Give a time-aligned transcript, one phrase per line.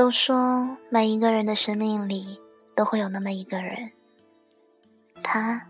[0.00, 2.40] 都说每一个人的生命里
[2.74, 3.92] 都会有那么一个人，
[5.22, 5.66] 他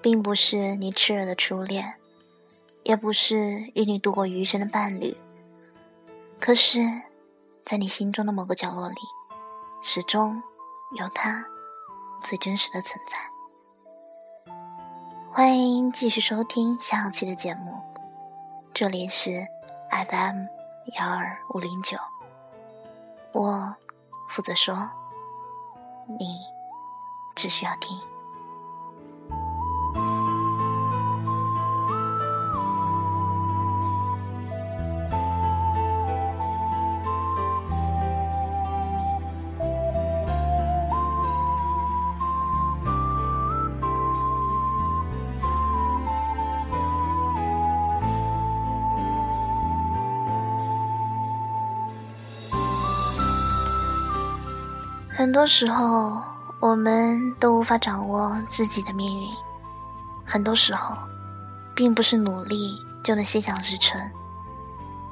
[0.00, 1.94] 并不是你炽热的初恋，
[2.84, 5.16] 也不是与你度过余生的伴侣，
[6.38, 6.78] 可是，
[7.64, 9.00] 在你心中的某个角落里，
[9.82, 10.40] 始终
[10.96, 11.44] 有他
[12.22, 14.54] 最真实的存在。
[15.28, 17.82] 欢迎继续收听下期的节目，
[18.72, 19.44] 这里是
[19.90, 20.44] FM
[21.00, 21.98] 幺二五零九。
[23.32, 23.74] 我
[24.28, 24.90] 负责说，
[26.18, 26.38] 你
[27.34, 28.11] 只需要听。
[55.22, 56.20] 很多时候，
[56.58, 59.28] 我们都无法掌握自己的命运。
[60.26, 60.96] 很多时候，
[61.76, 64.00] 并不是努力就能心想事成。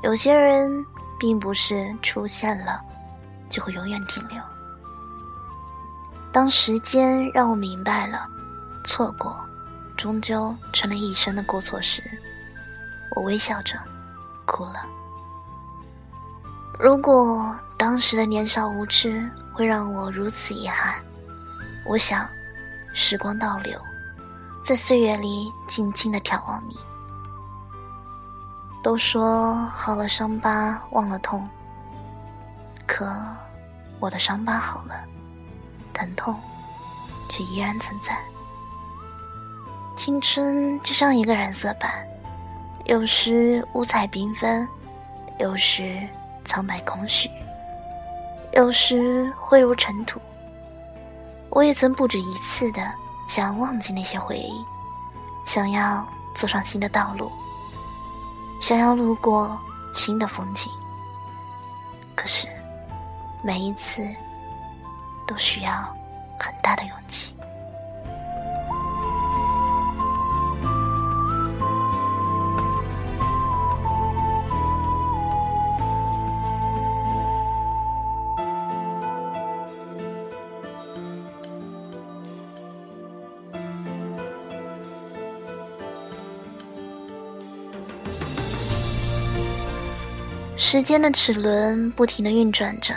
[0.03, 0.85] 有些人，
[1.17, 2.81] 并不是出现了
[3.49, 4.37] 就会永远停留。
[6.33, 8.27] 当时间让我明白了，
[8.83, 9.39] 错过
[9.97, 12.03] 终究成了一生的过错时，
[13.15, 13.79] 我微笑着
[14.45, 14.85] 哭了。
[16.81, 20.95] 如果当时的年少无知，会让我如此遗憾。
[21.85, 22.27] 我想，
[22.95, 23.79] 时光倒流，
[24.65, 26.79] 在岁月里静静的眺望你。
[28.83, 31.47] 都说好了伤疤忘了痛，
[32.87, 33.15] 可
[33.99, 34.95] 我的伤疤好了，
[35.93, 36.35] 疼痛
[37.29, 38.19] 却依然存在。
[39.95, 42.03] 青春就像一个染色板，
[42.87, 44.67] 有时五彩缤纷，
[45.39, 46.01] 有时
[46.47, 47.29] 苍白空虚。
[48.53, 50.21] 有时会如尘土，
[51.51, 52.83] 我也曾不止一次的
[53.29, 54.65] 想要忘记那些回忆，
[55.47, 57.31] 想要走上新的道路，
[58.61, 59.59] 想要路过
[59.95, 60.71] 新的风景。
[62.17, 62.49] 可是，
[63.43, 64.07] 每一次
[65.27, 65.73] 都需要
[66.39, 67.35] 很大的勇气。
[90.57, 92.95] 时间的齿轮不停地运转着，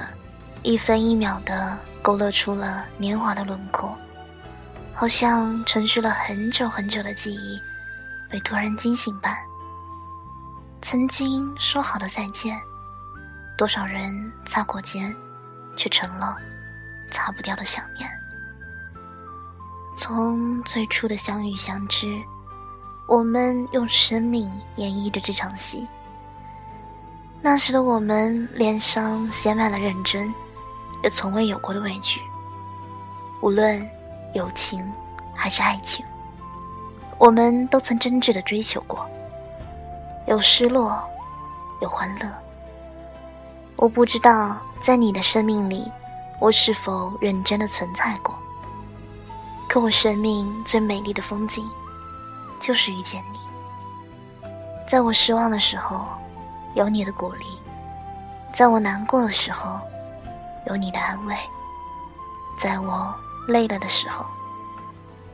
[0.61, 3.97] 一分一秒地勾勒出了年华的轮廓，
[4.93, 7.59] 好像沉睡了很久很久的记忆
[8.29, 9.35] 被突然惊醒般。
[10.81, 12.59] 曾经说好的再见，
[13.57, 15.15] 多少人擦过肩，
[15.75, 16.37] 却成了
[17.09, 18.07] 擦不掉的想念。
[19.95, 22.21] 从最初的相遇相知，
[23.07, 25.87] 我们用生命演绎着这场戏。
[27.41, 30.33] 那时的我们脸上写满了认真，
[31.03, 32.21] 也从未有过的畏惧。
[33.41, 33.85] 无论
[34.33, 34.89] 友情
[35.35, 36.05] 还是爱情，
[37.17, 39.05] 我们都曾真挚的追求过。
[40.25, 41.03] 有失落，
[41.81, 42.31] 有欢乐。
[43.75, 45.91] 我不知道在你的生命里，
[46.39, 48.33] 我是否认真的存在过。
[49.67, 51.69] 可我生命最美丽的风景，
[52.63, 53.39] 就是遇见你。
[54.87, 56.07] 在我失望的时候。
[56.75, 57.45] 有你的鼓励，
[58.51, 59.79] 在我难过的时候，
[60.65, 61.35] 有你的安慰；
[62.57, 63.13] 在我
[63.47, 64.25] 累了的时候，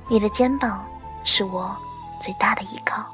[0.10, 0.86] 你的肩膀
[1.24, 1.74] 是我
[2.20, 3.06] 最大的依靠。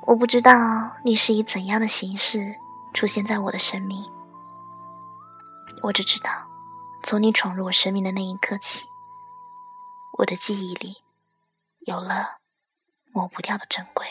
[0.00, 2.56] 我不知道你是以怎样的形式
[2.92, 4.04] 出现在我的生命，
[5.84, 6.32] 我只知道，
[7.04, 8.88] 从你闯入我生命的那一刻起，
[10.18, 10.96] 我的记忆里
[11.86, 12.40] 有了
[13.12, 14.06] 抹不掉的珍贵。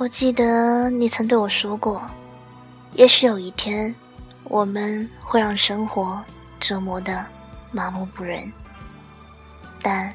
[0.00, 2.00] 我记得你曾对我说过，
[2.94, 3.94] 也许有一天，
[4.44, 6.24] 我们会让生活
[6.58, 7.22] 折磨的
[7.70, 8.50] 麻木不仁。
[9.82, 10.10] 但，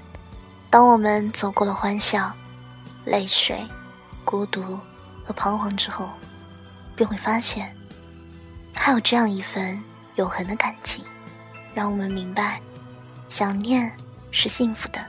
[0.72, 2.34] 当我们走过了欢笑、
[3.06, 3.64] 泪水、
[4.24, 4.64] 孤独
[5.24, 6.10] 和彷徨之后，
[6.96, 7.72] 便会发现，
[8.74, 9.80] 还有这样一份
[10.16, 11.06] 永恒的感情，
[11.76, 12.60] 让我们明白，
[13.28, 13.96] 想念
[14.32, 15.00] 是幸福的。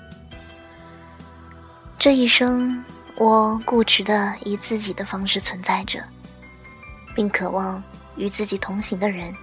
[1.99, 2.85] 这一生，
[3.17, 6.05] 我固执的以自己的方式存在着，
[7.15, 7.83] 并渴望
[8.17, 9.35] 与自己同行的人，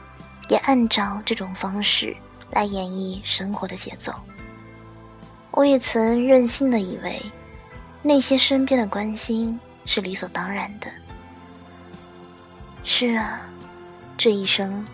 [0.48, 2.16] 也按照这种方式
[2.52, 4.14] 来演绎生活的节奏。
[5.50, 7.20] 我也曾任性的以为，
[8.04, 10.88] 那些身边的关心是理所当然的。
[12.84, 13.42] 是啊，
[14.18, 14.86] 这一生，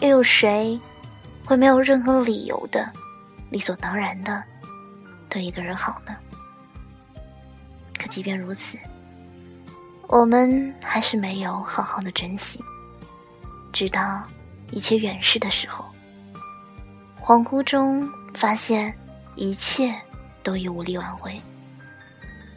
[0.00, 0.78] 又有谁
[1.46, 2.90] 会没有任何理由的、
[3.48, 4.44] 理所当然的
[5.28, 6.14] 对一个人好呢？
[8.14, 8.78] 即便如此，
[10.06, 12.62] 我们还是没有好好的珍惜，
[13.72, 14.22] 直到
[14.70, 15.84] 一切远逝的时候，
[17.20, 18.96] 恍惚中发现
[19.34, 19.92] 一切
[20.44, 21.42] 都已无力挽回，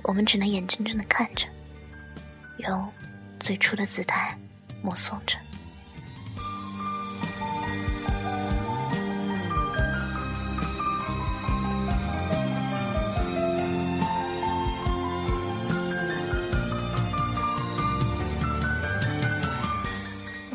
[0.03, 1.47] 我们只能眼睁睁的看着，
[2.57, 2.93] 用
[3.39, 4.37] 最初的姿态。
[4.83, 5.46] 目送着。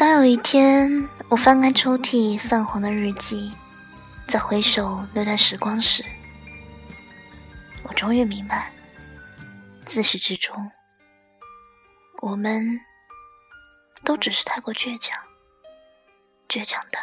[0.03, 3.53] 当有一天我翻开抽屉泛黄的日记，
[4.27, 6.05] 再回首那段时光时，
[7.85, 8.73] 我终于明白，
[9.87, 10.69] 自始至终，
[12.21, 12.81] 我们。
[14.03, 15.17] 都只是太过倔强，
[16.49, 16.99] 倔强的，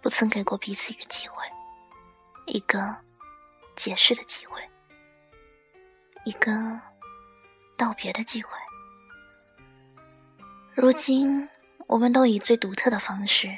[0.00, 1.44] 不曾给过彼此一个机会，
[2.46, 2.96] 一个
[3.74, 4.62] 解释的机会，
[6.24, 6.80] 一个
[7.76, 8.50] 道别的机会。
[10.76, 11.48] 如今，
[11.86, 13.48] 我们都以最独特的方式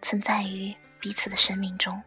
[0.00, 2.00] 存在于彼此的生命中，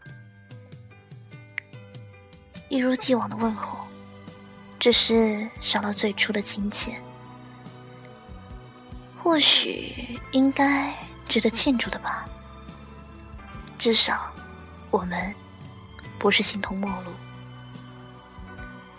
[2.70, 3.86] 一如既往的问候，
[4.80, 6.98] 只是少了最初的亲切。
[9.22, 10.96] 或许应该
[11.28, 12.26] 值得庆祝的吧。
[13.78, 14.32] 至少，
[14.90, 15.36] 我们
[16.18, 17.12] 不是形同陌路。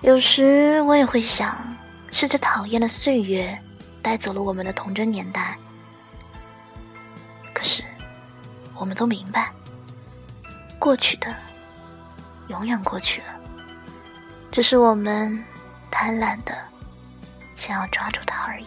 [0.02, 1.56] 有时我也会想，
[2.12, 3.58] 是这讨厌的岁月
[4.02, 5.58] 带走了我们的童真年代。
[7.58, 7.82] 可是，
[8.76, 9.52] 我们都明白，
[10.78, 11.34] 过去的
[12.46, 13.26] 永远过去了，
[14.52, 15.44] 只是我们
[15.90, 16.56] 贪婪的
[17.56, 18.66] 想要抓住它而已。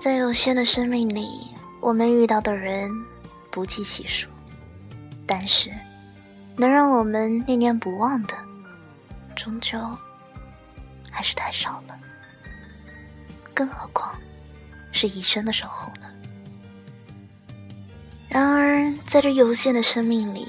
[0.00, 2.90] 在有限的生命里，我们遇到的人
[3.50, 4.26] 不计其数，
[5.26, 5.70] 但是
[6.56, 8.32] 能让我们念念不忘的，
[9.36, 9.78] 终究
[11.10, 11.94] 还是太少了。
[13.52, 14.18] 更何况
[14.90, 16.08] 是一生的守候呢？
[18.30, 20.48] 然而，在这有限的生命里，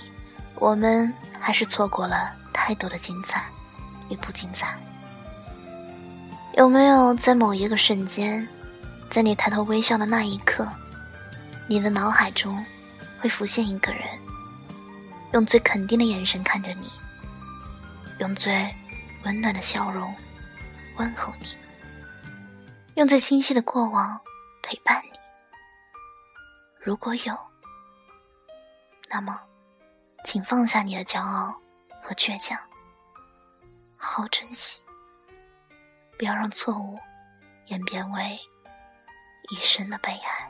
[0.56, 3.44] 我们还是错过了太多的精彩
[4.08, 4.78] 与不精彩。
[6.56, 8.48] 有没有在某一个瞬间？
[9.12, 10.66] 在你抬头微笑的那一刻，
[11.68, 12.66] 你的脑海中
[13.20, 14.08] 会浮现一个人，
[15.34, 16.90] 用最肯定的眼神看着你，
[18.20, 18.74] 用最
[19.26, 20.16] 温暖的笑容
[20.96, 21.48] 问候你，
[22.96, 24.18] 用最清晰的过往
[24.64, 25.12] 陪伴你。
[26.80, 27.38] 如果有，
[29.10, 29.38] 那么，
[30.24, 31.54] 请放下你的骄傲
[32.02, 32.58] 和倔强，
[33.98, 34.80] 好好珍惜，
[36.18, 36.98] 不要让错误
[37.66, 38.40] 演变为。
[39.50, 40.41] 一生的悲哀。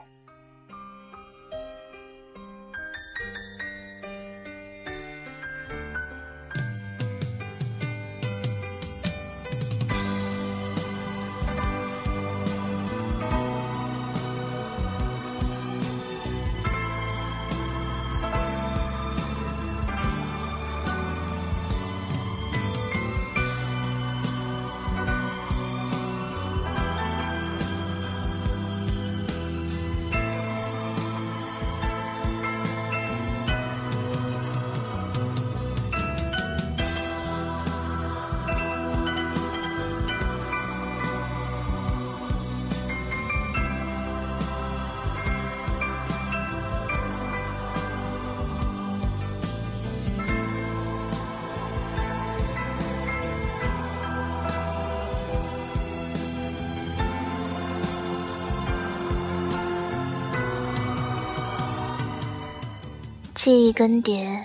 [63.43, 64.39] 记忆更迭，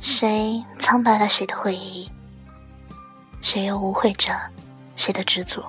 [0.00, 2.10] 谁苍白了谁的回忆？
[3.42, 4.34] 谁又无悔着
[4.96, 5.62] 谁的执着。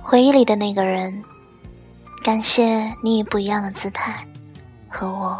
[0.00, 1.22] 回忆里的那个人，
[2.24, 4.26] 感谢你以不一样的姿态
[4.88, 5.38] 和我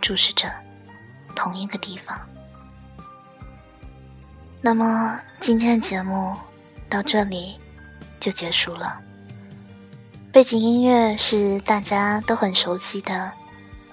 [0.00, 0.48] 注视着
[1.34, 2.16] 同一个地方。
[4.60, 6.36] 那么今天的节目
[6.88, 7.58] 到这里
[8.20, 9.00] 就结束了。
[10.30, 13.12] 背景音乐是大家都很熟悉的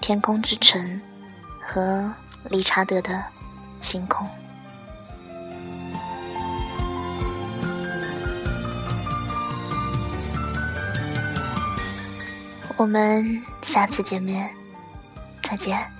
[0.00, 0.80] 天空之城》
[1.70, 2.10] 和
[2.44, 3.12] 理查德的
[3.78, 4.26] 《星空》。
[12.78, 14.48] 我们下次见面，
[15.42, 15.97] 再见。